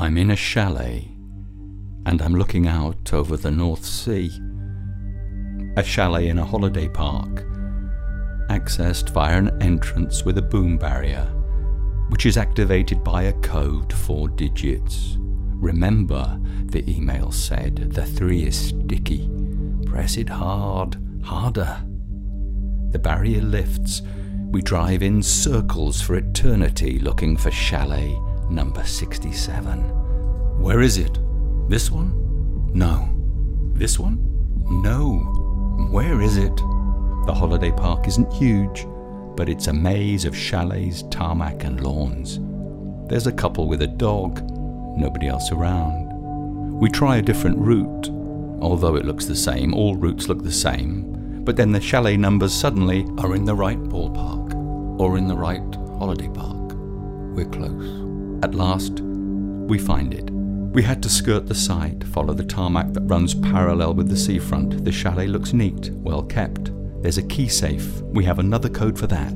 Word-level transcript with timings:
I'm 0.00 0.16
in 0.16 0.30
a 0.30 0.36
chalet 0.36 1.10
and 2.06 2.22
I'm 2.22 2.34
looking 2.34 2.66
out 2.66 3.12
over 3.12 3.36
the 3.36 3.50
North 3.50 3.84
Sea. 3.84 4.30
A 5.76 5.84
chalet 5.84 6.28
in 6.28 6.38
a 6.38 6.44
holiday 6.44 6.88
park, 6.88 7.44
accessed 8.48 9.10
via 9.10 9.36
an 9.36 9.62
entrance 9.62 10.24
with 10.24 10.38
a 10.38 10.42
boom 10.42 10.78
barrier, 10.78 11.26
which 12.08 12.24
is 12.24 12.38
activated 12.38 13.04
by 13.04 13.24
a 13.24 13.40
code 13.40 13.92
four 13.92 14.30
digits. 14.30 15.18
Remember, 15.18 16.40
the 16.64 16.90
email 16.90 17.30
said, 17.30 17.92
the 17.92 18.06
three 18.06 18.44
is 18.44 18.68
sticky. 18.68 19.28
Press 19.84 20.16
it 20.16 20.30
hard, 20.30 20.96
harder. 21.22 21.84
The 22.92 22.98
barrier 22.98 23.42
lifts. 23.42 24.00
We 24.50 24.62
drive 24.62 25.02
in 25.02 25.22
circles 25.22 26.00
for 26.00 26.14
eternity 26.14 26.98
looking 26.98 27.36
for 27.36 27.50
chalet 27.50 28.18
number 28.50 28.84
67. 28.84 29.78
Where 30.60 30.80
is 30.80 30.98
it? 30.98 31.18
This 31.68 31.90
one? 31.90 32.12
No. 32.74 33.08
This 33.74 33.98
one? 33.98 34.18
No. 34.82 35.18
Where 35.90 36.20
is 36.20 36.36
it? 36.36 36.56
The 37.26 37.34
holiday 37.34 37.70
park 37.70 38.08
isn't 38.08 38.32
huge, 38.32 38.86
but 39.36 39.48
it's 39.48 39.68
a 39.68 39.72
maze 39.72 40.24
of 40.24 40.36
chalets, 40.36 41.04
tarmac, 41.10 41.64
and 41.64 41.80
lawns. 41.80 42.40
There's 43.08 43.26
a 43.26 43.32
couple 43.32 43.68
with 43.68 43.82
a 43.82 43.86
dog, 43.86 44.42
nobody 44.96 45.28
else 45.28 45.50
around. 45.52 46.10
We 46.78 46.90
try 46.90 47.16
a 47.16 47.22
different 47.22 47.58
route. 47.58 48.10
Although 48.60 48.96
it 48.96 49.04
looks 49.04 49.26
the 49.26 49.36
same, 49.36 49.74
all 49.74 49.96
routes 49.96 50.28
look 50.28 50.42
the 50.42 50.52
same, 50.52 51.44
but 51.44 51.56
then 51.56 51.72
the 51.72 51.80
chalet 51.80 52.16
numbers 52.16 52.52
suddenly 52.52 53.06
are 53.18 53.34
in 53.34 53.44
the 53.44 53.54
right 53.54 53.78
ballpark 53.78 54.54
or 55.00 55.16
in 55.16 55.28
the 55.28 55.36
right 55.36 55.74
holiday 55.98 56.28
park. 56.28 56.74
We're 57.34 57.48
close. 57.48 58.09
At 58.42 58.54
last, 58.54 59.00
we 59.00 59.78
find 59.78 60.14
it. 60.14 60.30
We 60.30 60.82
had 60.82 61.02
to 61.02 61.10
skirt 61.10 61.46
the 61.46 61.54
site, 61.54 62.02
follow 62.04 62.32
the 62.32 62.44
tarmac 62.44 62.94
that 62.94 63.02
runs 63.02 63.34
parallel 63.34 63.92
with 63.92 64.08
the 64.08 64.16
seafront. 64.16 64.82
The 64.82 64.92
chalet 64.92 65.26
looks 65.26 65.52
neat, 65.52 65.90
well 65.92 66.22
kept. 66.22 66.70
There's 67.02 67.18
a 67.18 67.26
key 67.26 67.48
safe. 67.48 68.00
We 68.02 68.24
have 68.24 68.38
another 68.38 68.70
code 68.70 68.98
for 68.98 69.06
that. 69.08 69.34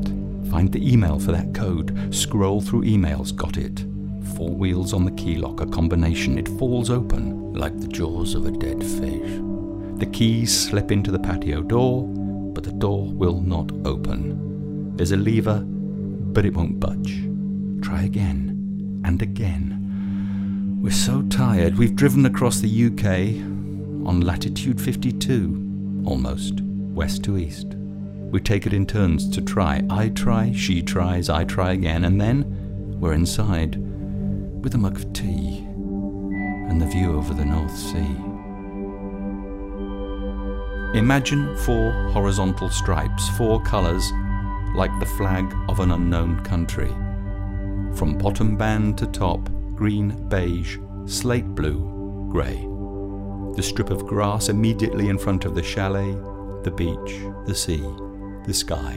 Find 0.51 0.73
the 0.73 0.91
email 0.91 1.19
for 1.19 1.33
that 1.33 1.53
code. 1.53 2.15
Scroll 2.15 2.63
through 2.63 2.85
emails. 2.85 3.35
Got 3.35 3.59
it. 3.59 3.85
Four 4.37 4.51
wheels 4.51 4.95
on 4.95 5.05
the 5.05 5.11
key 5.11 5.37
lock, 5.37 5.61
a 5.61 5.67
combination. 5.67 6.39
It 6.39 6.49
falls 6.59 6.89
open 6.89 7.53
like 7.53 7.79
the 7.81 7.89
jaws 7.89 8.35
of 8.35 8.47
a 8.47 8.53
dead 8.53 8.83
fish. 8.83 9.41
The 9.99 10.11
keys 10.13 10.69
slip 10.69 10.91
into 10.91 11.11
the 11.11 11.19
patio 11.19 11.61
door, 11.61 12.05
but 12.55 12.65
the 12.65 12.73
door 12.73 13.07
will 13.07 13.41
not 13.41 13.71
open. 13.85 14.97
There's 14.97 15.13
a 15.13 15.17
lever, 15.19 15.61
but 15.61 16.47
it 16.47 16.55
won't 16.55 16.81
budge. 16.81 17.23
Try 17.83 18.05
again 18.05 18.54
and 19.05 19.23
again. 19.23 20.79
We're 20.83 20.91
so 20.91 21.23
tired. 21.23 21.79
We've 21.79 21.95
driven 21.95 22.27
across 22.27 22.61
the 22.61 22.87
UK 22.87 23.41
on 24.07 24.21
latitude 24.21 24.81
52, 24.81 26.03
almost, 26.05 26.61
west 26.63 27.23
to 27.25 27.39
east. 27.39 27.69
We 28.35 28.41
take 28.41 28.67
it 28.67 28.73
in 28.73 28.87
turns 28.87 29.29
to 29.31 29.41
try. 29.41 29.83
I 29.89 30.09
try, 30.09 30.53
she 30.53 30.83
tries, 30.83 31.29
I 31.29 31.45
try 31.45 31.73
again, 31.73 32.05
and 32.05 32.21
then 32.21 32.99
we're 33.01 33.13
inside 33.13 33.77
with 34.63 34.75
a 34.75 34.79
mug 34.79 34.97
of 34.97 35.13
tea 35.13 35.59
and 36.69 36.81
the 36.81 36.87
view 36.87 37.17
over 37.17 37.33
the 37.35 37.45
North 37.45 37.77
Sea. 37.77 38.17
Imagine 40.99 41.57
four 41.59 41.93
horizontal 42.11 42.71
stripes, 42.71 43.29
four 43.37 43.63
colours 43.63 44.11
like 44.75 44.97
the 45.01 45.07
flag 45.07 45.55
of 45.69 45.81
an 45.81 45.91
unknown 45.91 46.41
country. 46.45 46.93
From 47.97 48.19
bottom 48.19 48.57
band 48.57 48.99
to 48.99 49.07
top, 49.07 49.49
green, 49.77 50.29
beige, 50.29 50.79
slate 51.07 51.55
blue, 51.55 52.29
grey. 52.31 52.67
The 53.55 53.63
strip 53.63 53.91
of 53.91 54.07
grass 54.07 54.49
immediately 54.49 55.09
in 55.09 55.19
front 55.19 55.45
of 55.45 55.55
the 55.55 55.63
chalet, 55.63 56.13
the 56.65 56.73
beach, 56.75 57.21
the 57.47 57.55
sea, 57.55 57.85
the 58.47 58.53
sky. 58.53 58.97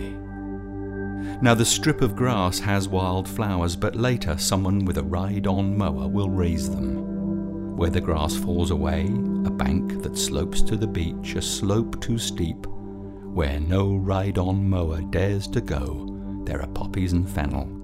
Now, 1.41 1.53
the 1.53 1.65
strip 1.65 2.01
of 2.01 2.15
grass 2.15 2.57
has 2.59 2.87
wild 2.87 3.29
flowers, 3.29 3.75
but 3.75 3.95
later 3.95 4.35
someone 4.39 4.83
with 4.83 4.97
a 4.97 5.03
ride 5.03 5.45
on 5.45 5.77
mower 5.77 6.07
will 6.07 6.29
raze 6.29 6.67
them. 6.67 7.77
Where 7.77 7.91
the 7.91 8.01
grass 8.01 8.35
falls 8.35 8.71
away, 8.71 9.03
a 9.45 9.51
bank 9.51 10.01
that 10.01 10.17
slopes 10.17 10.63
to 10.63 10.75
the 10.75 10.87
beach, 10.87 11.35
a 11.35 11.41
slope 11.43 12.01
too 12.01 12.17
steep, 12.17 12.65
where 12.65 13.59
no 13.59 13.95
ride 13.95 14.39
on 14.39 14.67
mower 14.67 15.01
dares 15.01 15.47
to 15.49 15.61
go, 15.61 16.41
there 16.45 16.61
are 16.61 16.67
poppies 16.69 17.13
and 17.13 17.29
fennel, 17.29 17.76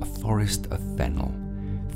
a 0.00 0.06
forest 0.06 0.66
of 0.70 0.80
fennel 0.96 1.34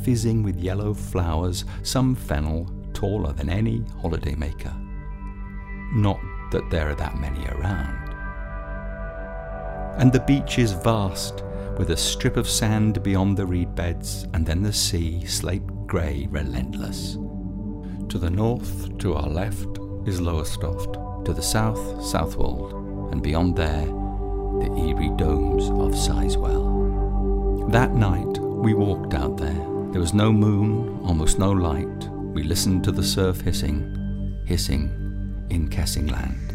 fizzing 0.03 0.43
with 0.43 0.56
yellow 0.56 0.94
flowers, 0.94 1.65
some 1.83 2.15
fennel 2.15 2.69
taller 2.93 3.33
than 3.33 3.50
any 3.50 3.81
holidaymaker. 4.03 4.75
Not 5.94 6.21
that 6.53 6.69
there 6.71 6.89
are 6.89 6.94
that 6.94 7.19
many 7.19 7.44
around. 7.47 7.99
And 9.99 10.12
the 10.12 10.21
beach 10.21 10.59
is 10.59 10.72
vast, 10.72 11.44
with 11.78 11.91
a 11.91 11.97
strip 11.97 12.37
of 12.37 12.49
sand 12.49 13.03
beyond 13.03 13.37
the 13.37 13.47
reed 13.47 13.75
beds, 13.75 14.27
and 14.34 14.47
then 14.47 14.62
the 14.62 14.72
sea, 14.72 15.25
slate 15.27 15.66
grey, 15.87 16.27
relentless. 16.31 17.15
To 18.09 18.19
the 18.19 18.31
north, 18.31 18.99
to 18.99 19.15
our 19.15 19.28
left, 19.28 19.78
is 20.06 20.21
Lowestoft, 20.21 20.94
to 21.27 21.33
the 21.33 21.43
south, 21.43 22.03
Southwold, 22.03 23.12
and 23.12 23.22
beyond 23.22 23.56
there, 23.56 23.87
the 23.87 24.87
eerie 24.87 25.15
domes 25.16 25.69
of 25.69 25.93
Sizewell. 25.93 26.80
That 27.71 27.95
night, 27.95 28.37
we 28.39 28.75
walked 28.75 29.15
out 29.15 29.37
there, 29.37 29.55
there 29.93 30.01
was 30.01 30.13
no 30.13 30.33
moon, 30.33 30.99
almost 31.05 31.39
no 31.39 31.53
light. 31.53 31.87
We 32.35 32.43
listened 32.43 32.83
to 32.83 32.91
the 32.91 33.05
surf 33.05 33.43
hissing, 33.43 34.43
hissing 34.45 34.91
in 35.51 35.69
Kessingland. 35.69 36.51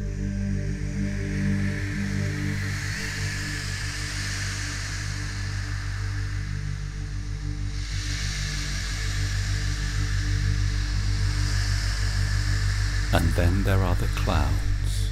And 13.13 13.29
then 13.35 13.63
there 13.63 13.79
are 13.79 13.95
the 13.95 14.07
clouds. 14.17 15.09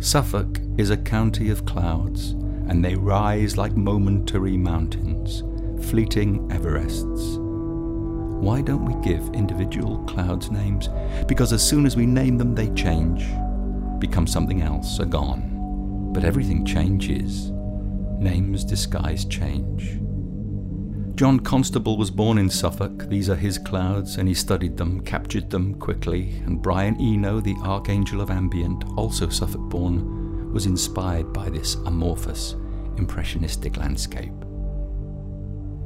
Suffolk 0.00 0.58
is 0.76 0.90
a 0.90 0.96
county 0.96 1.50
of 1.50 1.64
clouds, 1.66 2.34
and 2.68 2.84
they 2.84 2.94
rise 2.94 3.56
like 3.56 3.76
momentary 3.76 4.56
mountains 4.56 5.42
fleeting 5.84 6.48
Everests. 6.48 7.38
Why 8.40 8.60
don't 8.60 8.84
we 8.84 8.94
give 9.08 9.34
individual 9.34 9.98
clouds 10.04 10.50
names? 10.50 10.88
Because 11.26 11.52
as 11.52 11.66
soon 11.66 11.86
as 11.86 11.96
we 11.96 12.06
name 12.06 12.38
them, 12.38 12.54
they 12.54 12.70
change, 12.70 13.26
become 13.98 14.26
something 14.26 14.62
else, 14.62 15.00
are 15.00 15.06
gone. 15.06 16.12
But 16.12 16.24
everything 16.24 16.64
changes. 16.64 17.50
Names 18.18 18.64
disguise 18.64 19.24
change. 19.24 20.00
John 21.14 21.40
Constable 21.40 21.96
was 21.96 22.10
born 22.10 22.36
in 22.36 22.50
Suffolk, 22.50 23.08
these 23.08 23.30
are 23.30 23.36
his 23.36 23.56
clouds, 23.56 24.16
and 24.16 24.28
he 24.28 24.34
studied 24.34 24.76
them, 24.76 25.00
captured 25.00 25.48
them 25.48 25.74
quickly. 25.76 26.42
And 26.44 26.60
Brian 26.60 27.00
Eno, 27.00 27.40
the 27.40 27.56
Archangel 27.62 28.20
of 28.20 28.30
Ambient, 28.30 28.84
also 28.98 29.30
Suffolk 29.30 29.70
born, 29.70 30.25
was 30.56 30.64
inspired 30.64 31.34
by 31.34 31.50
this 31.50 31.74
amorphous, 31.84 32.56
impressionistic 32.96 33.76
landscape. 33.76 34.32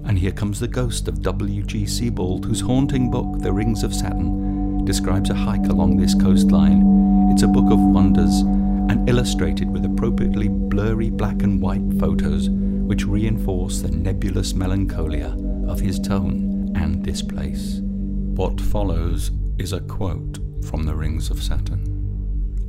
And 0.05 0.17
here 0.17 0.31
comes 0.31 0.61
the 0.61 0.69
ghost 0.69 1.09
of 1.09 1.23
W.G. 1.23 1.87
Sebald, 1.87 2.45
whose 2.45 2.61
haunting 2.61 3.11
book, 3.11 3.41
The 3.41 3.53
Rings 3.53 3.83
of 3.83 3.93
Saturn, 3.93 4.85
describes 4.85 5.29
a 5.29 5.35
hike 5.35 5.67
along 5.67 5.97
this 5.97 6.15
coastline. 6.15 7.31
It's 7.33 7.43
a 7.43 7.49
book 7.49 7.73
of 7.73 7.81
wonders 7.81 8.43
and 8.43 9.09
illustrated 9.09 9.69
with 9.69 9.85
appropriately 9.85 10.47
blurry 10.47 11.11
black 11.11 11.43
and 11.43 11.61
white 11.61 11.99
photos 11.99 12.49
which 12.49 13.07
reinforce 13.07 13.81
the 13.81 13.91
nebulous 13.91 14.55
melancholia 14.55 15.37
of 15.67 15.81
his 15.81 15.99
tone 15.99 16.73
and 16.77 17.05
this 17.05 17.23
place. 17.23 17.81
What 17.83 18.61
follows 18.61 19.33
is 19.59 19.73
a 19.73 19.81
quote 19.81 20.39
from 20.65 20.85
The 20.85 20.95
Rings 20.95 21.29
of 21.29 21.43
Saturn. 21.43 22.00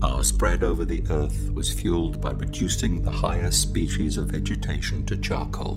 Our 0.01 0.23
spread 0.23 0.63
over 0.63 0.83
the 0.83 1.03
earth 1.11 1.53
was 1.53 1.71
fueled 1.71 2.19
by 2.19 2.31
reducing 2.31 3.01
the 3.01 3.11
higher 3.11 3.51
species 3.51 4.17
of 4.17 4.29
vegetation 4.29 5.05
to 5.05 5.17
charcoal 5.17 5.75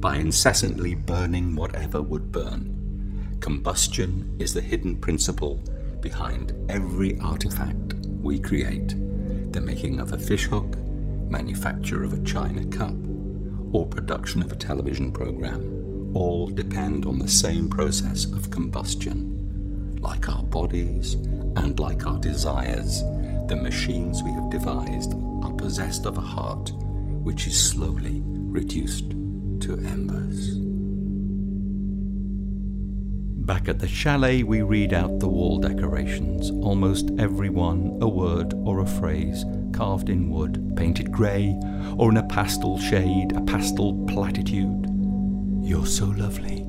by 0.00 0.16
incessantly 0.16 0.96
burning 0.96 1.54
whatever 1.54 2.02
would 2.02 2.32
burn. 2.32 3.38
Combustion 3.40 4.34
is 4.40 4.52
the 4.52 4.60
hidden 4.60 4.96
principle 4.96 5.62
behind 6.00 6.52
every 6.68 7.18
artifact 7.20 7.94
we 8.20 8.40
create 8.40 8.88
the 9.52 9.60
making 9.60 10.00
of 10.00 10.12
a 10.12 10.18
fishhook, 10.18 10.76
manufacture 11.30 12.02
of 12.02 12.12
a 12.12 12.24
china 12.24 12.64
cup, 12.76 12.94
or 13.72 13.86
production 13.86 14.42
of 14.42 14.50
a 14.50 14.56
television 14.56 15.12
program 15.12 16.12
all 16.14 16.48
depend 16.48 17.06
on 17.06 17.18
the 17.18 17.28
same 17.28 17.68
process 17.68 18.24
of 18.24 18.50
combustion. 18.50 19.39
Like 20.00 20.28
our 20.28 20.42
bodies 20.42 21.14
and 21.56 21.78
like 21.78 22.06
our 22.06 22.18
desires, 22.18 23.02
the 23.48 23.58
machines 23.60 24.22
we 24.22 24.30
have 24.32 24.50
devised 24.50 25.14
are 25.42 25.52
possessed 25.52 26.06
of 26.06 26.16
a 26.16 26.22
heart 26.22 26.72
which 27.22 27.46
is 27.46 27.70
slowly 27.70 28.22
reduced 28.24 29.10
to 29.10 29.78
embers. 29.84 30.56
Back 33.50 33.68
at 33.68 33.80
the 33.80 33.88
chalet, 33.88 34.42
we 34.42 34.62
read 34.62 34.94
out 34.94 35.18
the 35.18 35.28
wall 35.28 35.58
decorations, 35.58 36.50
almost 36.50 37.10
every 37.18 37.50
one 37.50 37.98
a 38.00 38.08
word 38.08 38.54
or 38.64 38.80
a 38.80 38.86
phrase, 38.86 39.44
carved 39.72 40.08
in 40.08 40.30
wood, 40.30 40.74
painted 40.76 41.10
grey, 41.10 41.58
or 41.98 42.10
in 42.10 42.16
a 42.16 42.26
pastel 42.28 42.78
shade, 42.78 43.36
a 43.36 43.40
pastel 43.40 44.06
platitude. 44.06 44.86
You're 45.62 45.86
so 45.86 46.06
lovely. 46.06 46.64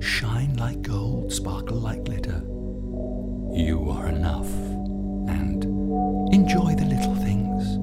Shine 0.00 0.56
like 0.56 0.82
gold, 0.82 1.32
sparkle 1.32 1.78
like 1.78 2.04
glitter. 2.04 2.42
You 3.52 3.88
are 3.90 4.08
enough. 4.08 4.50
And 5.28 5.64
enjoy 6.34 6.74
the 6.74 6.84
little 6.84 7.14
things. 7.16 7.74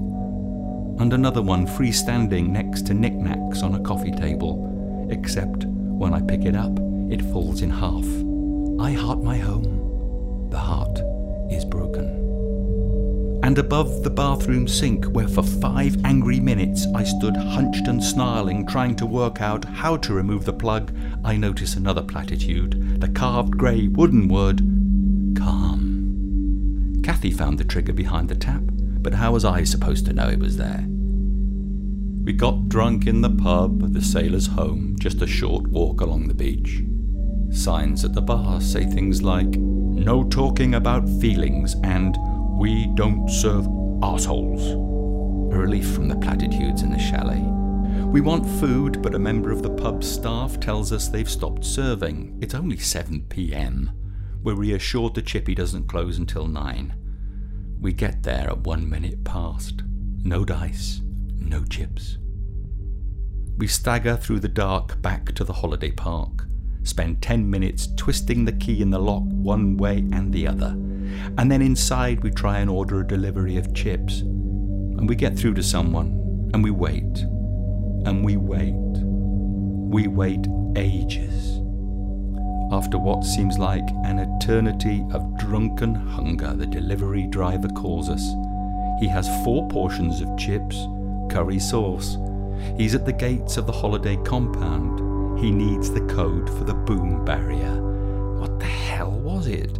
And 1.01 1.13
another 1.13 1.41
one 1.41 1.65
freestanding 1.65 2.49
next 2.49 2.85
to 2.87 2.93
knickknacks 2.93 3.63
on 3.63 3.75
a 3.75 3.79
coffee 3.79 4.11
table, 4.11 5.07
except 5.09 5.65
when 5.65 6.13
I 6.13 6.21
pick 6.21 6.45
it 6.45 6.55
up, 6.55 6.77
it 7.09 7.21
falls 7.21 7.61
in 7.61 7.69
half. 7.69 8.05
I 8.79 8.93
heart 8.93 9.23
my 9.23 9.37
home. 9.37 10.49
The 10.49 10.59
heart 10.59 10.99
is 11.51 11.65
broken. 11.65 12.30
And 13.43 13.57
above 13.57 14.03
the 14.03 14.09
bathroom 14.09 14.67
sink, 14.67 15.05
where 15.05 15.27
for 15.27 15.41
five 15.41 15.97
angry 16.05 16.39
minutes 16.39 16.85
I 16.93 17.03
stood 17.03 17.35
hunched 17.35 17.87
and 17.87 18.03
snarling, 18.03 18.67
trying 18.67 18.95
to 18.97 19.05
work 19.07 19.41
out 19.41 19.65
how 19.65 19.97
to 19.97 20.13
remove 20.13 20.45
the 20.45 20.53
plug, 20.53 20.95
I 21.25 21.37
notice 21.37 21.75
another 21.75 22.03
platitude 22.03 23.01
the 23.01 23.09
carved 23.09 23.57
grey 23.57 23.87
wooden 23.87 24.27
word 24.27 24.59
calm. 25.35 27.01
Kathy 27.03 27.31
found 27.31 27.57
the 27.57 27.63
trigger 27.63 27.93
behind 27.93 28.29
the 28.29 28.35
tap, 28.35 28.61
but 28.67 29.15
how 29.15 29.31
was 29.31 29.43
I 29.43 29.63
supposed 29.63 30.05
to 30.05 30.13
know 30.13 30.29
it 30.29 30.39
was 30.39 30.57
there? 30.57 30.85
We 32.23 32.33
got 32.33 32.69
drunk 32.69 33.07
in 33.07 33.21
the 33.21 33.31
pub, 33.31 33.93
the 33.93 34.03
sailor's 34.03 34.45
home, 34.45 34.95
just 34.99 35.23
a 35.23 35.27
short 35.27 35.67
walk 35.67 36.01
along 36.01 36.27
the 36.27 36.35
beach. 36.35 36.83
Signs 37.49 38.05
at 38.05 38.13
the 38.13 38.21
bar 38.21 38.61
say 38.61 38.85
things 38.85 39.23
like, 39.23 39.47
no 39.47 40.23
talking 40.23 40.75
about 40.75 41.09
feelings 41.19 41.75
and 41.83 42.15
we 42.61 42.85
don't 42.85 43.27
serve 43.27 43.67
assholes. 44.03 44.73
A 45.51 45.57
relief 45.57 45.95
from 45.95 46.07
the 46.07 46.15
platitudes 46.15 46.83
in 46.83 46.91
the 46.91 46.99
chalet. 46.99 47.41
We 48.05 48.21
want 48.21 48.45
food, 48.59 49.01
but 49.01 49.15
a 49.15 49.19
member 49.19 49.51
of 49.51 49.63
the 49.63 49.71
pub 49.71 50.03
staff 50.03 50.59
tells 50.59 50.93
us 50.93 51.07
they've 51.07 51.27
stopped 51.27 51.65
serving. 51.65 52.37
It's 52.39 52.53
only 52.53 52.77
7 52.77 53.25
pm. 53.29 53.89
We're 54.43 54.53
reassured 54.53 55.15
the 55.15 55.23
chippy 55.23 55.55
doesn't 55.55 55.87
close 55.87 56.19
until 56.19 56.45
9. 56.45 56.93
We 57.81 57.93
get 57.93 58.21
there 58.21 58.51
at 58.51 58.59
one 58.59 58.87
minute 58.87 59.23
past. 59.23 59.81
No 60.23 60.45
dice, 60.45 61.01
no 61.39 61.63
chips. 61.63 62.19
We 63.57 63.65
stagger 63.65 64.17
through 64.17 64.41
the 64.41 64.47
dark 64.47 65.01
back 65.01 65.33
to 65.33 65.43
the 65.43 65.53
holiday 65.53 65.89
park 65.89 66.45
spend 66.83 67.21
10 67.21 67.49
minutes 67.49 67.89
twisting 67.95 68.45
the 68.45 68.51
key 68.53 68.81
in 68.81 68.89
the 68.89 68.99
lock 68.99 69.23
one 69.23 69.77
way 69.77 69.97
and 70.11 70.33
the 70.33 70.47
other. 70.47 70.75
And 71.37 71.51
then 71.51 71.61
inside, 71.61 72.23
we 72.23 72.31
try 72.31 72.59
and 72.59 72.69
order 72.69 73.01
a 73.01 73.07
delivery 73.07 73.57
of 73.57 73.73
chips. 73.73 74.21
And 74.21 75.07
we 75.07 75.15
get 75.15 75.37
through 75.37 75.55
to 75.55 75.63
someone, 75.63 76.49
and 76.53 76.63
we 76.63 76.71
wait. 76.71 77.19
And 78.05 78.23
we 78.23 78.37
wait. 78.37 78.73
We 78.73 80.07
wait 80.07 80.47
ages. 80.75 81.59
After 82.71 82.97
what 82.97 83.23
seems 83.23 83.57
like 83.57 83.87
an 84.05 84.19
eternity 84.19 85.05
of 85.11 85.37
drunken 85.37 85.93
hunger, 85.93 86.53
the 86.53 86.65
delivery 86.65 87.27
driver 87.27 87.67
calls 87.67 88.09
us. 88.09 88.23
He 88.99 89.07
has 89.07 89.27
four 89.43 89.67
portions 89.67 90.21
of 90.21 90.37
chips, 90.37 90.77
curry 91.29 91.59
sauce. 91.59 92.17
He's 92.77 92.95
at 92.95 93.05
the 93.05 93.13
gates 93.13 93.57
of 93.57 93.65
the 93.65 93.73
holiday 93.73 94.15
compound 94.23 95.11
he 95.41 95.49
needs 95.49 95.89
the 95.89 96.01
code 96.01 96.47
for 96.47 96.65
the 96.65 96.75
boom 96.75 97.25
barrier. 97.25 97.81
What 98.39 98.59
the 98.59 98.65
hell 98.67 99.09
was 99.09 99.47
it? 99.47 99.75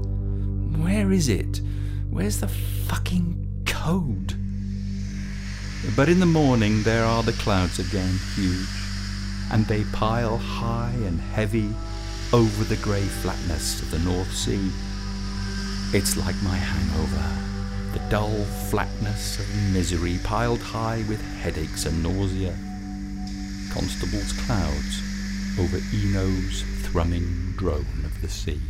Where 0.77 1.11
is 1.11 1.27
it? 1.27 1.61
Where's 2.09 2.39
the 2.39 2.47
fucking 2.47 3.63
code? 3.65 4.35
But 5.95 6.07
in 6.07 6.19
the 6.19 6.25
morning 6.25 6.83
there 6.83 7.03
are 7.03 7.23
the 7.23 7.33
clouds 7.33 7.79
again, 7.79 8.15
huge, 8.35 8.67
and 9.51 9.65
they 9.65 9.83
pile 9.85 10.37
high 10.37 10.93
and 11.05 11.19
heavy 11.19 11.73
over 12.31 12.63
the 12.63 12.81
grey 12.81 13.03
flatness 13.03 13.81
of 13.81 13.91
the 13.91 13.99
North 13.99 14.31
Sea. 14.33 14.71
It's 15.93 16.15
like 16.15 16.41
my 16.41 16.55
hangover, 16.55 17.27
the 17.91 18.09
dull 18.09 18.45
flatness 18.69 19.39
of 19.39 19.73
misery 19.73 20.19
piled 20.23 20.61
high 20.61 21.03
with 21.09 21.21
headaches 21.41 21.85
and 21.85 22.01
nausea. 22.01 22.55
Constable's 23.73 24.31
clouds 24.45 25.01
over 25.59 25.79
Eno's 25.93 26.63
thrumming 26.83 27.53
drone 27.57 28.05
of 28.05 28.21
the 28.21 28.29
sea. 28.29 28.61